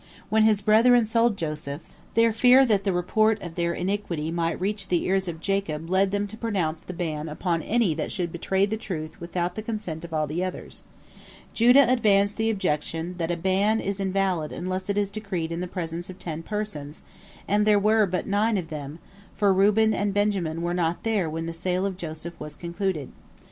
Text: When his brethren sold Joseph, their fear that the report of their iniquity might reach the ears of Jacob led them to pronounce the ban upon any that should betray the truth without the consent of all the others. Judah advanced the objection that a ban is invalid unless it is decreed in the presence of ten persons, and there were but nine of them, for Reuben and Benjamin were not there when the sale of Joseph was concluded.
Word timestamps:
When 0.29 0.41
his 0.45 0.61
brethren 0.61 1.05
sold 1.05 1.37
Joseph, 1.37 1.83
their 2.15 2.33
fear 2.33 2.65
that 2.65 2.85
the 2.85 2.91
report 2.91 3.39
of 3.39 3.53
their 3.53 3.75
iniquity 3.75 4.31
might 4.31 4.59
reach 4.59 4.87
the 4.87 5.03
ears 5.03 5.27
of 5.27 5.39
Jacob 5.39 5.91
led 5.91 6.09
them 6.09 6.25
to 6.29 6.37
pronounce 6.37 6.81
the 6.81 6.91
ban 6.91 7.29
upon 7.29 7.61
any 7.61 7.93
that 7.93 8.11
should 8.11 8.31
betray 8.31 8.65
the 8.65 8.77
truth 8.77 9.21
without 9.21 9.53
the 9.53 9.61
consent 9.61 10.03
of 10.03 10.11
all 10.11 10.25
the 10.25 10.43
others. 10.43 10.85
Judah 11.53 11.85
advanced 11.87 12.37
the 12.37 12.49
objection 12.49 13.13
that 13.19 13.29
a 13.29 13.37
ban 13.37 13.79
is 13.79 13.99
invalid 13.99 14.51
unless 14.51 14.89
it 14.89 14.97
is 14.97 15.11
decreed 15.11 15.51
in 15.51 15.59
the 15.59 15.67
presence 15.67 16.09
of 16.09 16.17
ten 16.17 16.41
persons, 16.41 17.03
and 17.47 17.67
there 17.67 17.77
were 17.77 18.07
but 18.07 18.25
nine 18.25 18.57
of 18.57 18.69
them, 18.69 18.97
for 19.35 19.53
Reuben 19.53 19.93
and 19.93 20.15
Benjamin 20.15 20.63
were 20.63 20.73
not 20.73 21.03
there 21.03 21.29
when 21.29 21.45
the 21.45 21.53
sale 21.53 21.85
of 21.85 21.95
Joseph 21.95 22.33
was 22.39 22.55
concluded. 22.55 23.11